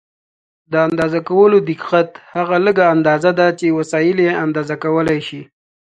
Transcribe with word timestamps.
د 0.71 0.73
اندازه 0.87 1.19
کولو 1.29 1.57
دقت 1.69 2.09
هغه 2.35 2.57
لږه 2.65 2.85
اندازه 2.95 3.31
ده 3.39 3.47
چې 3.59 3.75
وسایل 3.79 4.17
یې 4.25 4.31
اندازه 4.45 4.75
کولای 4.83 5.19
شي. 5.27 5.41